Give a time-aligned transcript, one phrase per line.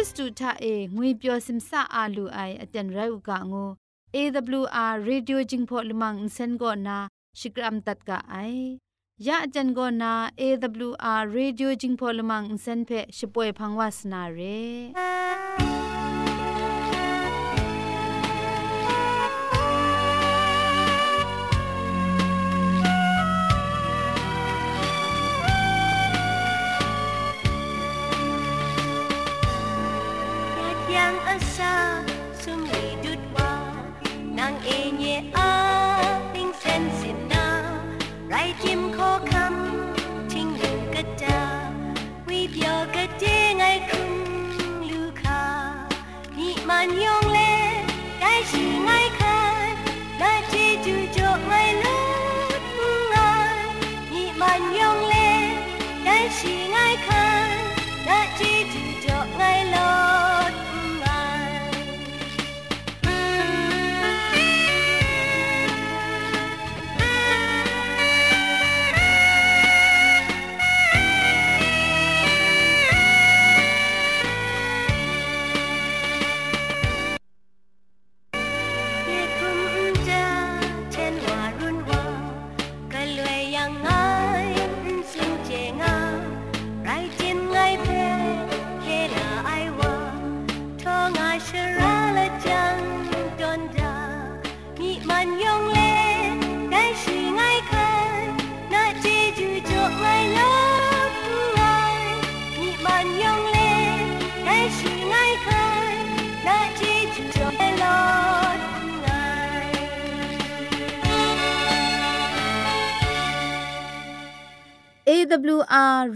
[0.00, 3.64] ิสตูทาเองวยเปียวซิมซาอาลูไออเจนไรอุกะงู
[4.16, 6.96] AWR Radio Jingpho Limang Insen go na
[7.38, 8.78] Shikram tat ka ai
[9.26, 10.10] ya ajan go na
[10.44, 15.69] AWR Radio Jingpho Limang Insen phe shpoe phangwas na re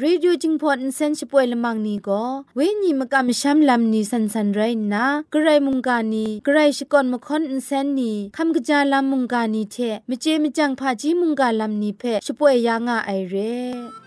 [0.04, 2.24] รีดิวจิงพอดเซนชิปวยลมังนี้ก็
[2.56, 4.62] เวนีมกำช้ำลำนี้สันสันไร
[4.94, 9.78] นะกระไรมุงกานีกระไรชิกอนมค่อนเซนนี้คำกระจาลำมุงกานีเท
[10.10, 14.05] มิเจมิจังพาจีมุงกาลำนี้เพชิปวยยางอะไอเร่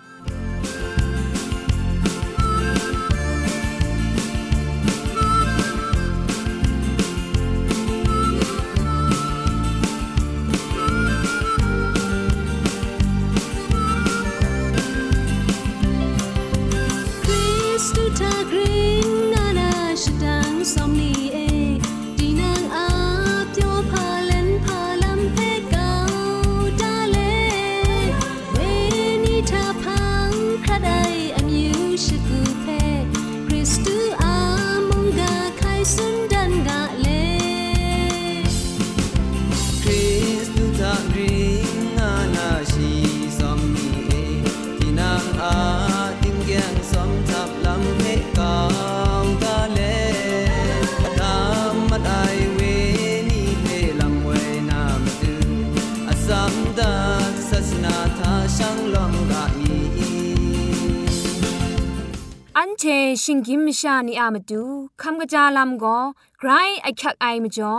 [63.23, 64.63] ชิงกิมชานีอามาดู
[65.03, 65.99] คำกระจาลำก็
[66.39, 66.51] ไกร
[66.83, 67.75] ไอคักไอมาจ่อ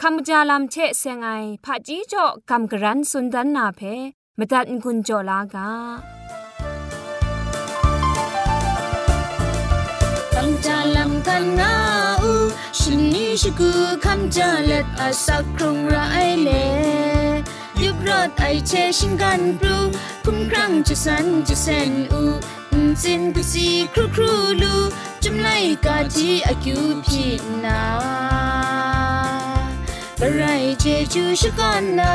[0.00, 1.28] คำกระจาลำเชเซงไอ
[1.64, 3.80] ผาจีจ่อคำกระรันสุนดันนาเพ
[4.38, 5.70] มาตัดกุญจ่อลากา
[10.32, 11.72] คำจาลำกันนา
[12.22, 12.32] อู
[12.78, 13.70] ชินนี้ชิกู
[14.04, 15.96] คำจาเล็ดอาสักครงไร
[16.42, 16.50] เล
[17.80, 19.76] ยุบรอดไอเชชิงกันปลู
[20.24, 22.20] คุ้มครั้งจะสันจะเซนอู
[23.02, 24.32] จินกุสีครูครู
[24.62, 24.74] ลู
[25.22, 25.48] จุมไล
[25.84, 27.24] กาจีอากิวพี
[27.64, 27.80] นา
[30.20, 30.42] บะไร
[30.80, 32.14] เจจูชกันนา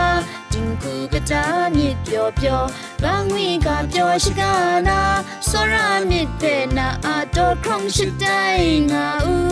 [0.51, 1.43] จิงคูกะจา
[1.75, 2.61] มิดเปียวเปียว
[3.03, 4.53] บางวีกาเปียวชกา
[4.87, 4.99] นา
[5.49, 6.43] สรามิดเป
[6.77, 8.41] นาอาโตครองชิดได้
[8.91, 9.48] งาอู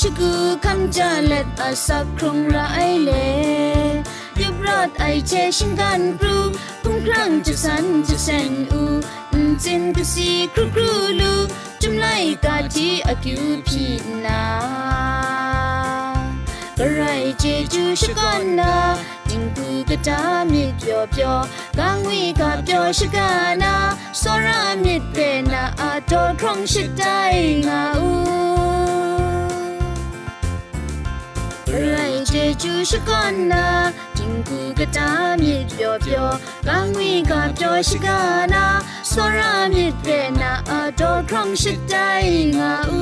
[0.00, 0.32] ชกู
[0.64, 2.56] คำจาเล็ดอาสักครงไร
[3.04, 3.12] เล
[4.40, 6.36] ยับรอดไอเชชิงกันปรู
[6.82, 8.82] พุ่งครั้งจะสันจะเซนอู
[9.64, 10.90] จินกุสีครูครู
[11.20, 11.32] ลู
[11.80, 12.06] จุมไล
[12.44, 13.84] กาทีอากิวพี
[14.24, 14.44] นา
[16.78, 17.02] กระไร
[17.38, 18.74] เจจูชกันนา
[19.28, 20.20] จิงกูกะตา
[20.52, 21.36] มิดเปียวเปียว
[21.78, 23.28] กังวีกาเปียวชกา
[23.62, 23.74] นา
[24.20, 25.16] สรามิดเป
[25.52, 27.04] นาอาโตครองชิดได
[27.66, 29.07] งาอู
[32.60, 33.66] เจจูชกันนา
[34.16, 35.08] จิงกูกะตา
[35.40, 36.26] มิดเปียวเปียว
[36.66, 38.18] กังวีกาเปียวชกา
[38.52, 38.64] นา
[39.10, 40.06] สรามิดเป
[40.40, 41.94] นาอาโตครองชิดได
[42.58, 43.00] งาอู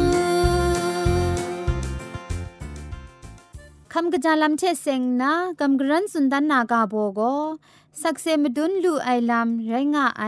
[3.93, 7.21] คำกระจาลำเชเซงนะกำกรันสุนดันนากาโบโก
[8.03, 10.25] สักเซมดุนลูไอลำไรงะไอ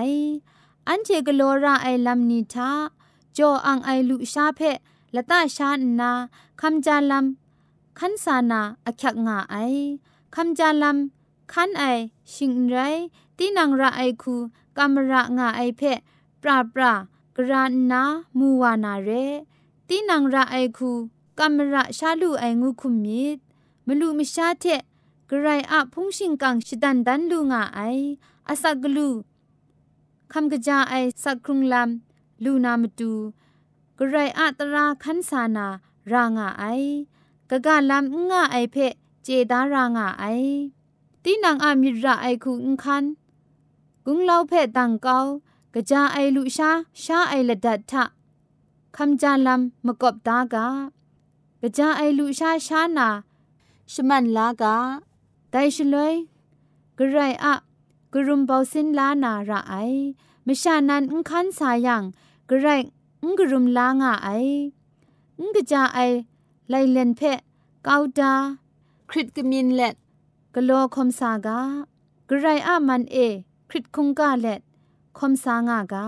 [0.88, 2.70] อันเจกโลราไอลำนิทา
[3.36, 4.60] จออังไอลูชาเพ
[5.14, 5.70] ละตาชา
[6.00, 6.10] นา
[6.60, 7.47] คำจาลำ
[7.98, 9.56] ขันสานาอคักงะไอ
[10.34, 11.84] คำจาลำขันไอ
[12.34, 12.76] ชิงไร
[13.36, 14.34] ตีนังระไอคู
[14.78, 15.82] กำระงะไอเพ
[16.42, 16.92] ปราปรา
[17.36, 18.02] กรานนา
[18.38, 19.10] มูวานาเร
[19.88, 20.90] ตีนังระไอคู
[21.38, 23.38] กำระชาลูไองูคุมมิด
[23.86, 24.64] มลูมิชาเท
[25.30, 27.80] กรายอะพุงชิงกังชิดันดันลูงาไอ
[28.48, 29.08] อาศักลู
[30.32, 33.12] คำกะจาไอสักครุงลำลูนามตู
[33.98, 35.66] กรายอะตราคันสานา
[36.12, 36.64] รางาไอ
[37.50, 38.76] กะกะลำงะไอเพ
[39.22, 40.24] เจดารางาไอ
[41.22, 43.04] ตีนังอามิระไอคูอุคัน
[44.04, 45.18] กุงเล่าเพตังเกา
[45.74, 46.70] กะจาไอลุชา
[47.02, 48.04] ชาไอละดัดทะ
[48.96, 50.66] คำจาลำมกบตากา
[51.62, 53.08] กะจาไอลุชาชานา
[53.92, 54.76] ชมันลากา
[55.50, 56.14] ไดชลวย
[56.98, 57.54] กระไรอะ
[58.12, 59.74] กรุมเบาสินลานาระไอ
[60.46, 62.02] มชานันอุคันสายัง
[62.48, 62.68] กระไร
[63.22, 64.28] อุกรุมลางาไอ
[65.38, 65.98] อุกจาไอ
[66.70, 67.22] ไลเลนเพ
[67.86, 68.34] กาวดา
[69.10, 69.96] คริตกมินเล็ด
[70.54, 71.58] กะโลคอมสากา
[72.28, 73.16] กระไรอะมันเอ
[73.68, 74.60] คริตคุงกาเล็ด
[75.18, 76.06] คอมสางากา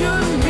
[0.00, 0.49] should be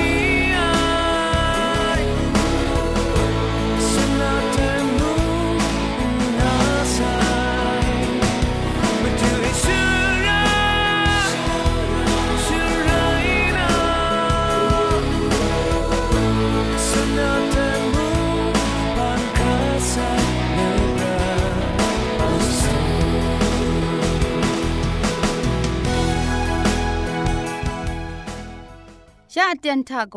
[29.63, 30.17] เจนทาโก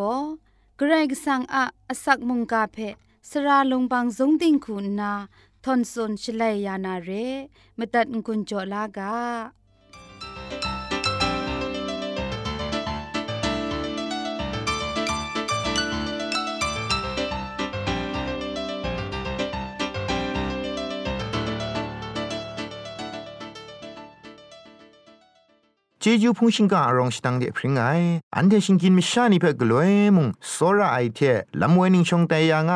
[0.78, 2.78] เกรกสังอาอสักมุงกาเพ
[3.30, 5.14] สระลงบางสงติงคุณนา
[5.64, 7.10] ทอนซนชลัยยานาเร
[7.78, 9.14] มตัดกุญจลากา
[26.06, 27.82] เจจูพงชิงกาอรองสตังเดพริงไง
[28.36, 31.20] อันเดชิงกินมิชานิเพ่กลวยมุงโซระไอเท
[31.62, 32.74] ลำเวนิงชงแต่ยังไง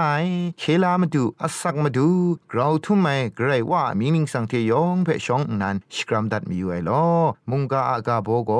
[0.60, 2.10] เคลามาดูอัสักมาดู
[2.51, 7.05] กราวทุ่มไมไกรว่ามินิงสังเทยองเพ่ชองนันสกรัมดัดมีอยู่ไอลอ
[7.51, 8.51] มุงกาอากาโบโก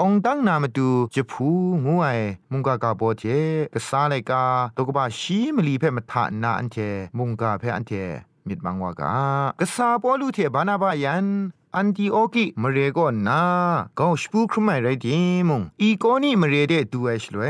[0.00, 1.48] องตั้งนามาดูจะพู
[1.84, 2.06] งูไอ
[2.52, 3.22] มุงกากาโบเท
[3.74, 4.44] กษาเลกา
[4.76, 6.76] ตกบาชีมลีเพ่มาทานาอันเท
[7.18, 7.92] มุงกาเพ่อันเท
[8.48, 9.12] มิดบังวากา
[9.60, 11.26] กษาปอลูเทบานาบายัน
[11.76, 13.42] อันติโอกิมเรก็นา
[13.98, 17.42] ก็สปูครุไม่ไรดีมุงอีกอนี่มเรเดดูเอชลเว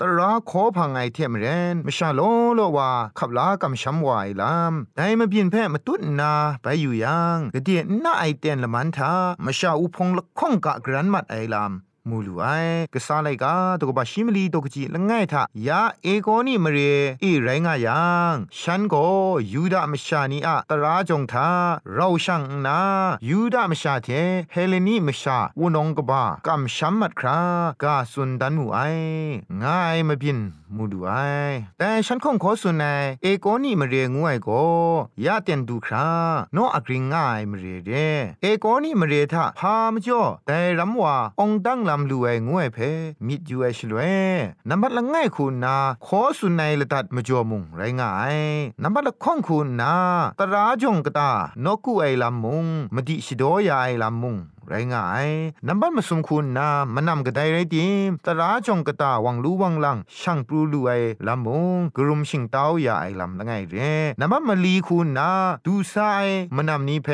[0.00, 2.20] ตราขอพังไอเทมเรนมชาโล
[2.54, 9.12] โลว่าขับลากำช้ำวายลามไดมาเปลี่ยนแพ่มาตุ้นนาไปอยู่ยังกะเดียน่าไอเตียนละมันทา
[9.44, 11.72] มชาอุพงละข้องกะกรันมัดไอลาม
[12.10, 12.44] มูลูไอ
[12.94, 16.78] กษาไลกาตกบาชิมลีตกจีละง่ายทายาเอโกนิมเร
[17.22, 19.04] อีไรงายังฉันก็
[19.52, 21.50] ยูดามชานีอะตราจงทา
[21.94, 22.80] เราช่างนา
[23.28, 24.08] ยูดามชาเท
[24.52, 27.40] เฮเลนีมชาวนองกบากำชัมมัดครา
[27.82, 28.78] กาสุนดันมูไอ
[29.62, 30.38] ง่ายมาบิน
[30.76, 31.10] มูดูไอ
[31.78, 32.84] แต่ฉันคงขอสุนใน
[33.22, 34.62] เอโกนี่มาเรียงวยก็
[35.24, 36.08] ยาเตียนดูครา
[36.52, 37.92] โนอกริงง่ายมาเรียเด
[38.42, 42.78] เอโกนี่มาเรียทาพามจ่อแต่รำว่าองดังลำลูไองวยเพ
[43.26, 43.98] มิดยูเอชลเว
[44.68, 48.38] นับบัดละง่ายคุณนาขอสุนในละตัดมาจ่อมุงไรง่าย
[48.82, 49.94] นับบัดละข้องคุณนา
[50.38, 51.30] ตราจงกตา
[51.64, 54.36] นกูไอลำมุงมดิชิโดยาไอลำมุง
[54.68, 55.28] ไรง่าย
[55.66, 60.90] นับบัดมาสมคุณนามันำกระไดไรดีมตราจงกะตาวังรู้วังลังช่างปรูลูไอ
[61.26, 63.76] ลำมงกรุมชิงเต้ายาไอลำละไงเร
[64.20, 65.30] นับบัดมาลีคุณนา
[65.66, 65.96] ดูไซ
[66.56, 67.08] มันำนี้เพ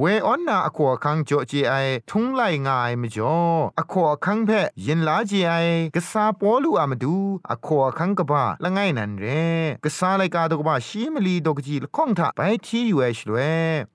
[0.00, 1.74] เวออนนาอควาคังโจจีไอ
[2.10, 3.38] ทุงไลง่ายมจ่อ
[3.78, 4.50] อควาคังเพ
[4.86, 5.52] ยินลาจีไอ
[5.94, 7.16] กษาปอลูอามาดู
[7.50, 9.26] อควาคังกบ้าละไงนันเร
[9.84, 13.36] กษาไลกาตกบ้าชีมลีดกจีละข้องทาไปที่อยู่เอชลเว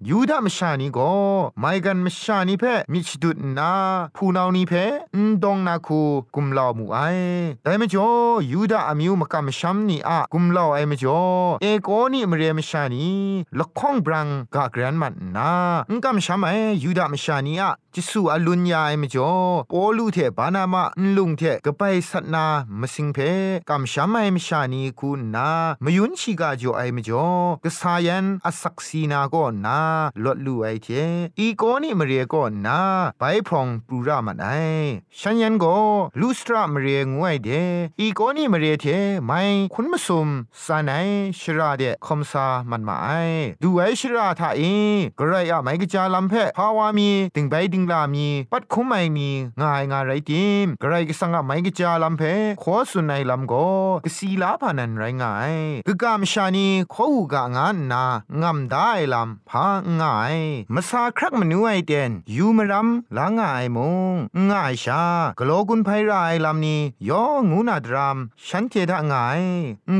[0.09, 1.13] ยูดามชานีก็
[1.59, 3.73] ไม่กันมชานีเพมิชดุดนา
[4.15, 4.73] ผู้นานี้เพ
[5.15, 6.01] นดงนาคู
[6.35, 6.99] กุมลาวมูไอ
[7.63, 11.21] แต่ไม่จ่อยูดาอามิวมกำชัมนี่อะกุมลาวไอไม่จ่อ
[11.61, 13.07] เอโกนี่มเรมชานี
[13.59, 15.51] ละข้องบรังกากรันมันนา
[15.89, 16.51] อุกำชัมไอ
[16.83, 19.31] ยูดามชานีอะจิสูอลุญญาไอไม่จ่อ
[19.71, 20.83] ปอลูเทบานามา
[21.15, 22.45] ลุงเทกไปสัตนา
[22.79, 23.17] มสิงเพ
[23.69, 25.49] กำชัมไอมชานีคูนา
[25.83, 27.27] มายุนชิกาจ่อไอไม่จ่อ
[27.63, 29.79] กษายันอสักซีนาก็นา
[30.23, 30.87] ลดลูไอเท
[31.39, 32.79] อีโกนี่มเรก็นา
[33.19, 34.47] ไปพรองปูรามันไอ
[35.19, 35.77] ฉันยันก็
[36.19, 37.49] ลูสตรามเรียงวยเด
[37.99, 38.85] อีโกนี่มเรียเท
[39.25, 39.41] ไม่
[39.73, 40.27] คุณมสุม
[40.63, 40.93] สานไอ
[41.39, 43.09] ชราเดคอมซามันมาไอ
[43.63, 44.61] ดูไอชราทาเอ
[45.19, 49.29] กระไรอะไม่กจาลำเพภาวามีติงไปติงลามี ปัดคุ้มไม่มี
[49.61, 52.23] ง่ายง่ายไรติมกระไรก็สังอะไม่กจาลำเพ
[52.63, 53.67] ขอสุนในลำก็
[54.05, 55.55] กสีลาพานันไรง่าย
[55.87, 58.03] กกามชานีขอหูกะงานนา
[58.41, 59.65] งำได้ลำพา
[59.99, 60.37] ง่าย
[60.73, 63.79] มาซาครักมนูไอเดนยูมรำลางง่ายม
[64.11, 64.15] ง
[64.51, 65.03] ง่ายชา
[65.39, 69.41] กโลกุนไพรายลำนี้ยองงูนาดรามฉันเทดะง่าย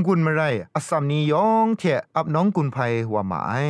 [0.05, 0.41] งุนมาไร
[0.75, 1.83] อสัมนี้ยองเท
[2.15, 2.77] อับน้องกุนไพ
[3.09, 3.65] หัวหมาย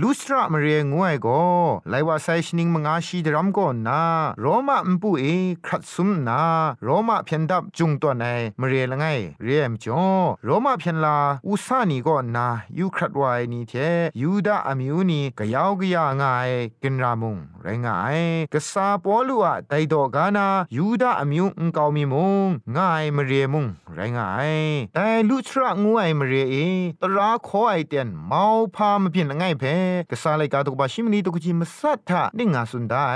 [0.00, 1.42] ลูสตระมาเรียงวยก็
[1.90, 4.02] ไลว่าไซชนิงมงอาชีดรัมก็นนา
[4.40, 5.24] โรมาอุปุเอ
[5.66, 6.42] ครัดซุมนา
[6.84, 8.24] โรมาเพียนดับจุงตัวใน
[8.60, 9.04] มาเรียละไง
[9.44, 10.04] เรียมจ่อ
[10.44, 12.46] โรมาเพียนลาอุสานีก็นนา
[12.78, 13.72] ยูครัดวายนี่เท
[14.20, 16.50] ยูดาอมิวนีกะยาวกะยาง่าย
[16.82, 18.20] กินรามุงไรง่าย
[18.54, 22.14] กษาปอลูอะไดดอกานายูดาอมิวอุงกาวมีม
[22.46, 24.52] งง่ายมเรียมุงไรง่าย
[24.94, 26.54] แต่ลุทระงูไอมเรียเอ
[27.02, 28.42] ตราขอไอเตียนเมา
[28.76, 29.64] พามาเพียนละไงเพ
[30.10, 33.06] กษาไลกาตุกบาชิมนีตุกจิมสัทธะนิงาสุนได้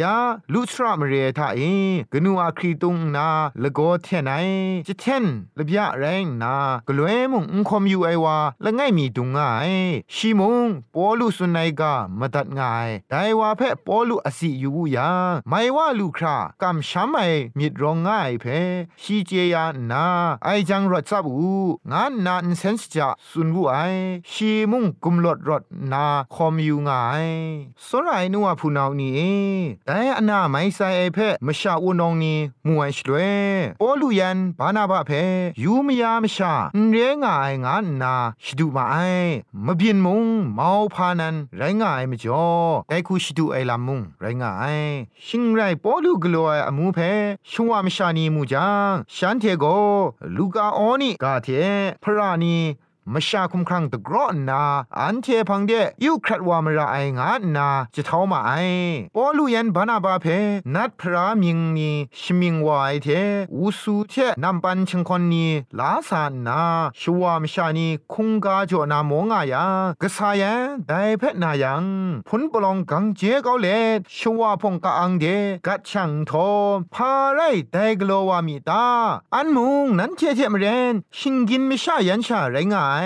[0.00, 0.14] ยา
[0.52, 1.60] ลุทระมเรียทาเอ
[2.12, 3.28] กนูอาครีตุงนา
[3.62, 4.32] ละโกเทนไอ
[4.86, 5.24] จิเทน
[5.58, 6.54] ละบยะแรงนา
[6.88, 9.72] กลวยมุงอุคอมยูไอวาละไงมีตุงง่าย
[10.14, 17.20] ชิมุงปอลุสุนัยกามาตัดง่ายไดว่าเพปอลุอสิอยู่ยังไม่ว่าลูกครากำช้ำไอ
[17.58, 18.44] มิดรองง่ายเพ
[19.02, 19.56] ชีเจีย
[19.90, 20.06] นา
[20.44, 21.48] ไอจังรถซับอู
[21.90, 23.76] งานนานเซนส์จะสุนวูไอ
[24.30, 25.62] ชีมุ่งกุมลดรถ
[25.92, 27.26] นาคอมอยู่ง่าย
[27.86, 29.48] สรายนัวผู้นานี่
[29.86, 33.30] แต่อนาไม่ใส่ไอเพมชาอุนองนี่มวยชลวย
[33.80, 35.10] ปอลุยันบานาบะเพ
[35.62, 36.52] ยูมยามชา
[36.90, 38.96] เรียงายงานนาชิดูมาไอ
[39.66, 42.44] มะเบียนมุงเมาพานันไรง่ายมจ่อ
[42.88, 44.77] แต่คูชิดูไอลามุงไรงา าย
[45.27, 46.99] ชิงไรปอลูกลัวอมูเพ
[47.51, 49.65] ชัวมชานีมูจังฉันเทโก
[50.37, 51.47] ลูกาออนี่กาเท
[52.03, 52.57] พระนี
[53.14, 54.62] มชาคุมครังตะกรอนนา
[54.98, 55.72] อันเทพังเด
[56.04, 58.52] ยุครัดวามระไองานาจะเท่ามาไอ
[59.14, 60.26] ปอลูยันบานาบาเพ
[60.74, 63.06] นัดพระมิงนีชมิงวายเท
[63.54, 65.46] อุสูเทนำปันชงคนนี
[65.78, 66.60] ลาสานนา
[67.00, 69.64] ชัวมชานีคุงกาจนามงายา
[70.02, 71.84] กษายันไดเพนายัง
[72.28, 73.66] พุนปลองกังเจเกาเล
[74.16, 75.24] ชัวพงกาอังเด
[75.66, 76.48] กัดช่างทอ
[76.94, 77.40] พาไร
[77.72, 78.86] ไดกลัววามีตา
[79.34, 82.97] อันมุงนั้นเทเทมเรนชิงกินไม่ชายันชาไรงา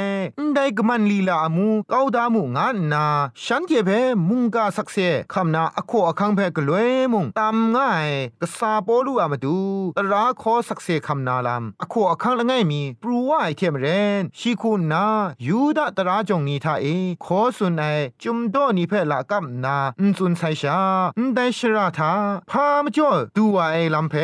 [0.55, 3.07] ได้กมันลีลามูเก้าดามูงานนา
[3.45, 3.91] ฉันเทเพ
[4.29, 4.97] มุงกาสักเซ
[5.33, 8.09] คำนาอโคอคังเพกลวยมุงตามง่าย
[8.43, 9.59] กษาปอลูอามาดู
[9.97, 13.87] ตราขอสักเซคำนาลามอโคอคังละง่ายมีปรูว่าไอเทมเร
[14.21, 15.07] นชีคุณนา
[15.47, 16.87] ยูดาตราจงนีทาเอ
[17.25, 17.83] ขอสุนไอ
[18.23, 20.79] จุมโดนีเพละกัมนาอุนสุนไซชา
[21.19, 22.13] อุนไดชราทา
[22.51, 24.15] พามจ่อดูว่าไอลำเพ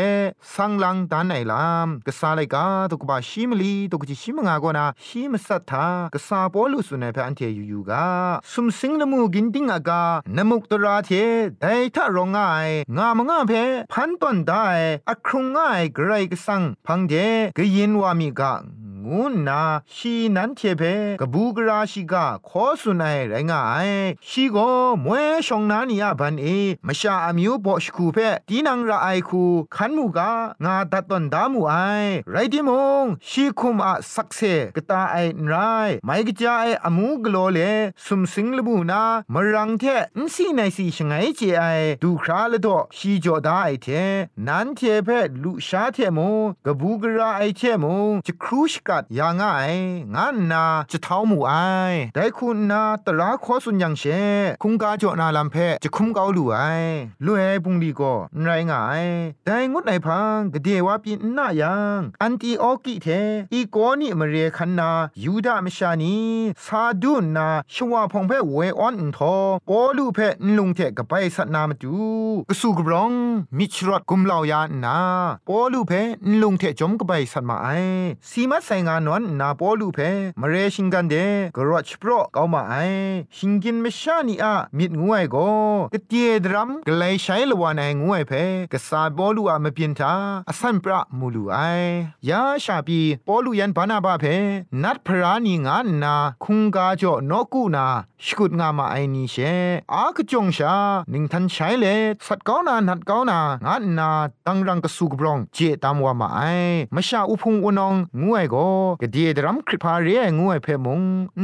[0.54, 8.06] สังลังดานไอลามกษาไลกาตุกบาชิมลีตุกจิชิมงากนาชิมสัทธากษาปอลุสุนัยพอันเทยูยูกา
[8.52, 10.02] สุมสิงละมูกินติงอากา
[10.36, 11.10] นมุกตราเท
[11.60, 13.52] ไดทะรองง่ายงามงามเพ
[13.92, 14.66] พันต้นได้
[15.08, 17.14] อครุงง่ายไกรกสังพังเด
[17.56, 18.54] กยินวามีกา
[19.06, 19.62] งูนา
[19.94, 20.82] ชีนันเทเพ
[21.20, 23.90] กบูกราชิกาขอสุนัยไรงาย
[24.28, 24.56] ชีโก
[25.04, 26.46] มวยชองนานียบันเอ
[26.86, 30.32] มชาอมิวบอชคูเพตีนังระไอคูขันมูกา
[30.64, 31.74] งาดัดตนดามูไอ
[32.30, 32.70] ไรดิม
[33.02, 34.40] งชีคุมอะสักเซ
[34.76, 35.54] กตาไอไร
[36.04, 37.58] ไม่กจาไออมูกโลเล
[38.04, 39.84] สุมสิงลบูนามรังเท
[40.18, 41.64] นสีในสีชงไงเจไอ
[42.02, 43.86] ดูคราละดอชีจอดาไอเท
[44.46, 45.08] นันเทเพ
[45.42, 49.72] ลุชาเทมงกบูกราไอเทมงจะครูชกัดยาง่าย
[50.14, 51.52] งานนาจะเท้าหมู่ไอ
[52.14, 54.02] ได้คุณนาตราขอสุนยังเช
[54.62, 56.58] คุงกาจอนาลำเพจะคุมเกาลู่ไอ
[57.24, 59.04] ลู่เอปุงดีก็ไรง่าย
[59.46, 63.06] ได้งดไหนพังกเดว่าปีนหน้ายังอันตีออกิเท
[63.52, 64.90] อีโกนี่มาเรคันนา
[65.24, 66.16] ยูดามชานี
[66.64, 69.34] ซาดุนนาชวาพงเพเวออนทอ
[69.68, 71.94] ปอลูเพนลุงเทกับไปสัตนามาจู
[72.48, 73.12] กสูกรอง
[73.58, 74.98] มิชรอดกุมเหล่ายานา
[75.48, 75.92] ปอลูเพ
[76.28, 77.68] นลุงเทจมกับไปสัตมาไอ
[78.30, 79.98] สีมัดไซงานอนนาปลูเพ
[80.40, 81.14] มเรชิงกันเด
[81.56, 82.74] กรอชโปรเกามาไอ
[83.36, 85.36] ชิงกินมชานีอะมิดงวยโก
[85.92, 88.32] กเตียดรัมกไลใช้ละวานไองวยเพ
[88.72, 90.12] กษาปอลูอะมเปียนทา
[90.48, 91.56] อสันปรามูลูไอ
[92.28, 94.24] ยาชาปีปลูยันบานาบาเพ
[94.82, 96.14] นัดพรานีงานนา
[96.44, 97.86] คุงกาจ่อนกูนา
[98.24, 99.36] ชกุดงามาไอนีเช
[99.94, 100.74] อากจงชา
[101.10, 101.84] หนิงทันใช้เล
[102.26, 104.10] สัตก้านานัดก้านางานนา
[104.46, 106.40] ตังรังกสุกบรองเจตามว่ามาไอ
[106.94, 108.56] มชาอุพงอุนองงวยโก
[109.00, 111.00] กเดียดรัมคริพาเรียงวยเพมง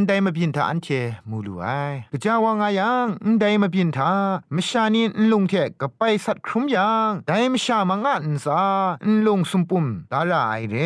[0.07, 0.89] ได้มาบินทาอันเช
[1.31, 1.67] มูลูไอ
[2.13, 3.07] กะจาวางายัง
[3.41, 4.13] ได้มาบินทา
[4.55, 8.63] มชานีนลงเทกไปสัตครุมยังได้มชามางานซา
[9.07, 10.77] นลงสุมปุมดาราไอเร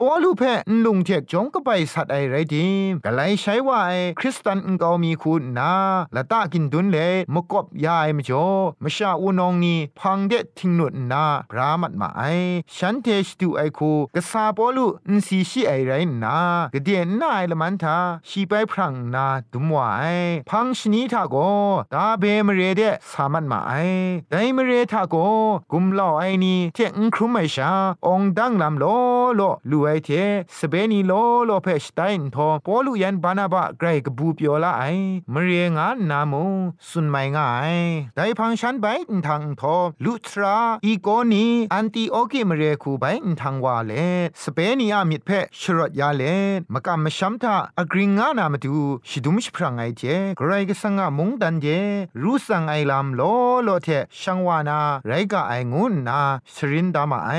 [0.00, 5.72] ปอลูเพนลงเทกจงก็ไปสัตไอไรดิมกะไลใช้ว่าไอคริสตันอุงกามีคุณนา
[6.14, 6.98] ละตากินดุนเล
[7.34, 8.48] มกบยายมจ่อ
[8.82, 12.22] มชาอูนองนีพังเดทิงนุนนาพรามัดมาไอ
[12.76, 15.92] ฉันเทสตูไอคูกะซาปอลูนสีชีไอไร
[16.24, 16.38] นา
[16.74, 20.02] กะเดียนนาอละมันทาชีไปพรังนาดุมวาไอ
[20.50, 21.36] พังชนีทาโก
[21.94, 23.72] ตาเบมเรเดสามัดมาไอ
[24.30, 25.14] ไดมเรทาโก
[25.72, 27.70] กุมลอไอนีเทงครุมไอชา
[28.06, 28.84] องดังลำโล
[29.36, 30.10] โลลูไอเท
[30.58, 31.12] สเปนีโล
[31.46, 34.84] โลเพชไตน์ทอปอลูยันบานาบะไกรกบูเปียวละไอ
[35.32, 36.44] มเรียงานนามู
[36.88, 37.76] สุนไม่ง่าย
[38.16, 38.86] ไดพังฉันไป
[39.26, 43.04] ทางทอลุทราอีโกนีอันตีโอเกมเรียคูไป
[43.40, 43.92] ทางวาเล
[44.42, 46.22] สเปนีอามิดเพชชรดยาเล
[46.74, 48.76] มกำมชัมทาอกริงานามาดู
[49.08, 50.02] ชิดุมชพรังไอเจ
[50.36, 51.66] ไกรกสังะมงดันเจ
[52.22, 53.20] รูสังไอลามโล
[53.64, 53.88] โลเท
[54.20, 56.20] ชังวานาไรกะไองุนนา
[56.54, 57.30] สรินดามาไอ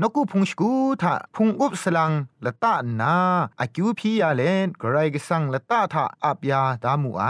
[0.00, 2.12] นกุพุงสกูทาพุงอุบสลัง
[2.44, 3.14] ละตานา
[3.60, 7.24] อากิวพียาเลนกรายกสังละตาทาอับยาดามูไอ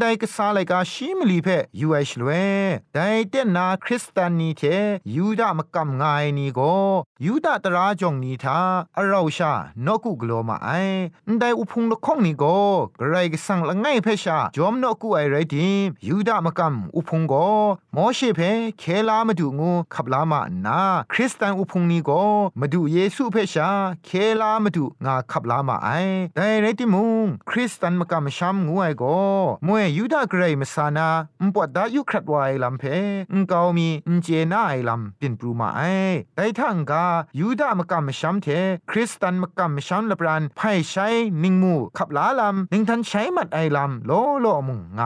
[0.00, 1.48] ได้กษาไลกาชิมลีเพ
[1.80, 2.30] ยูไอชลเว
[2.94, 4.62] ได้เตนาคริสตานีเท
[5.14, 6.60] ยูดามกำงายนีโก
[7.24, 8.58] ยูดาตราจงนีทา
[8.96, 9.52] อราชา
[9.86, 10.70] นกุกโลมาไอ
[11.38, 12.44] ได้อุพุงละข้องนีโก
[13.00, 17.34] กรายกสังละไงเพชาจอมนกุไอไรดิมยูดามกำอุพุงโก
[17.96, 18.40] มอเชเพ
[18.78, 20.80] เคลามาดูงูขับลามานา
[21.12, 22.10] คริสตันอุพุงนีโก
[22.60, 23.70] มาดูเยซูเพชา
[24.04, 24.10] เค
[24.42, 25.88] ลามาดูงาขับลามาไอ
[26.36, 29.18] แต่ไรติมุงคริสตันมกำช้ำงวยก็
[29.66, 31.08] มวยยูดาเกรมสานา
[31.40, 32.84] อุปวดดายุครัดไวลำเพ
[33.32, 33.88] อุกามี
[34.22, 35.80] เจน่าไอลำเป็นปรูมาไอ
[36.36, 37.04] แต่ทั้งกา
[37.38, 38.46] ยูดามกำช้ำเท
[38.90, 41.06] คริสตันมกำช้ำละปรานไพ่ใช้
[41.42, 44.10] นิงมูขับลาลำนิงทันใช้มัดไอลำโล
[44.40, 45.02] โลมุงไง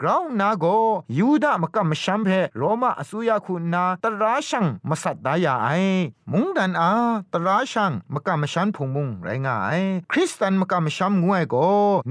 [0.00, 0.64] กราวนาโก
[1.18, 5.68] ยูดามกำช้ำเพโรมาอสุยาคุณนาตราชังมาสัตดายาไอ
[6.32, 6.90] มุงดันอา
[7.32, 9.80] ตราชังมกำชันพงมุงไรงาย
[10.12, 11.56] คริสตันมกำช้ำงวยโก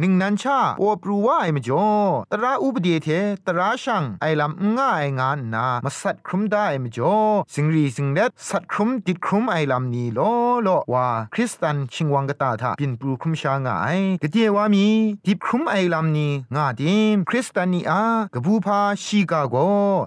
[0.01, 1.87] นิงนันชาปอปรูว่าไอมจ่อ
[2.31, 3.07] ตราอุปเดเท
[3.47, 7.15] ตราชังไอลำง่ายงานนามาสัตครุมได้ไอมจ่อ
[7.53, 10.19] สิงรีสิงเล็ดสัตครุมติดครุมไอลำนี้โล
[10.63, 14.85] โลว่าคริสตันชิงวังกตาทาปินปรูครุมชางายกะเดียว่ามี
[15.25, 19.55] ติดครุมไอลำนี้งาดิมคริสตันนี่อากะบูพาชีกาโก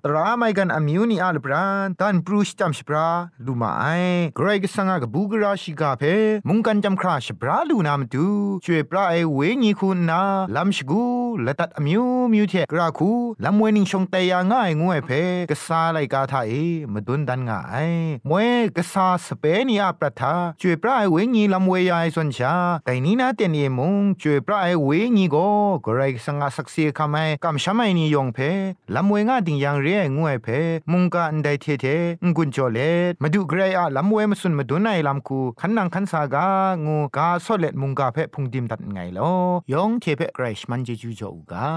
[0.05, 3.09] ตราไม่กันอมิวนี่อาลบรานตันปรูชจัมชปรา
[3.47, 3.85] ลูมาไอ
[4.37, 6.03] เกรกสังกะบูกราชิกาเพ
[6.49, 8.27] มุงกันจำคราชปราลูนามตู
[8.65, 10.23] ช่วยปราไอเวญีคุณนา
[10.57, 11.05] ลัมชกู
[11.43, 13.11] และตัดอมิวมิวเทกราคู
[13.45, 15.11] ลัมเวนิงชงเตยาง่ายงวยเพ
[15.51, 16.53] กะซาไลกาทาเอ
[16.93, 17.91] มดุนดันง่าย
[18.29, 25.37] มวยกะซาสเปนีอาปราทาช่วยปราไอเวญีลัมเวยายส่วนชาแต่นี้นาเตียนเอมุงช่วยปราไอเวญีโก
[25.83, 28.39] เกรสังกสักเสียคำไมกำชามนี่ยองเพ
[28.95, 30.49] ลัมเวงาดิงยังเรียงวยเพ
[30.93, 31.87] มุงกันได้เทเท
[32.25, 32.79] งกุนจเล
[33.23, 36.48] มาดูเกรอะลัมเวมาสุนมาดูไนลัมคูขันนังขันสากา
[36.88, 39.32] งูกาซอเลตมุงกาเพพุงดิมตัดไงลอ
[39.74, 41.68] ยองเทเพเกรชมันเจจูจอูกา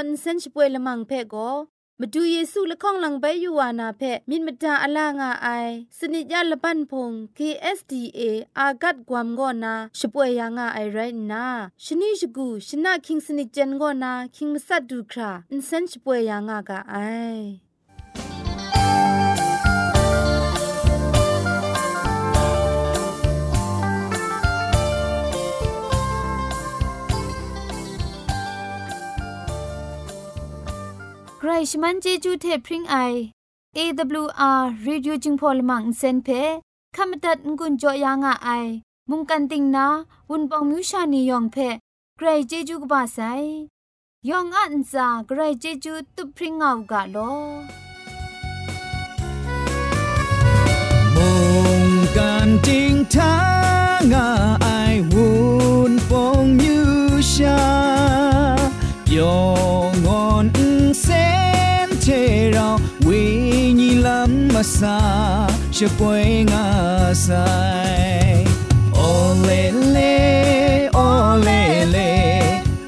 [0.04, 1.50] นเซนช่วยละมังเพ่ก็
[2.00, 5.48] มาดูเยซูละข้องหลังใบยูวานาเพมินมตาอลางาไอ
[5.98, 8.20] สนิจยาละปันพง KSDA
[8.58, 10.98] อากัดกวมกอนาช่วยยังาไอไร
[11.32, 11.46] นา
[11.84, 16.94] ชนิชกูชนะคิงสนิจเจนกอนาคิงมัสัดดูคราอินเซนช่วยยังากาไอ
[31.69, 32.95] ชมันเจจูเทพริงไอ
[33.75, 36.27] อ AWR Radio จึงพอลมังเซนเพ
[36.95, 38.49] ขมตัดงุนจอยางอไอ
[39.09, 39.87] มุงกันติงนา
[40.29, 41.55] วุนปองมิวชานียองเพ
[42.17, 43.19] ใครเจจูกบาไซ
[44.29, 47.17] ยองอันซาใครเจจูตุพริงเอากาโล
[51.15, 51.29] มุ
[51.81, 51.83] ง
[52.17, 53.33] กันติงทา
[54.11, 54.25] งอ
[54.61, 64.97] ไอาณมาซา
[65.75, 66.67] ช่วยงา
[67.23, 67.29] ไซ
[68.93, 68.99] โอ
[69.43, 69.51] เล
[69.91, 69.97] เล
[70.93, 70.99] โอ
[71.43, 71.49] เล
[71.91, 71.97] เล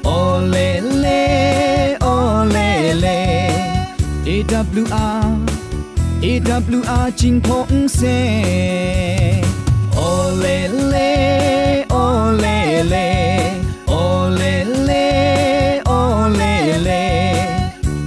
[0.04, 0.10] โอ
[0.50, 0.56] เล
[1.00, 1.06] เล
[2.02, 2.06] โอ
[2.50, 2.56] เล
[3.00, 16.90] เล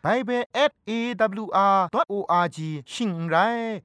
[0.04, 0.44] ไบเบิล
[0.90, 2.58] @awr.org
[2.94, 3.36] ชิงไร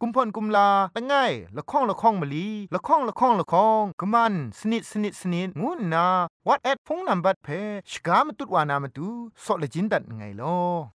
[0.01, 1.15] กุมพ่นกุมลาละไง
[1.57, 6.07] ละข้องละข้องมะลีละข้องละข้องละข้องกะมันสนิดสนิดสนิดงูนา
[6.47, 7.49] what at พงนัมบัดเพ
[7.91, 9.09] ชกามตุดวานามตุ
[9.45, 10.94] ซอเลจินดัดไงลอ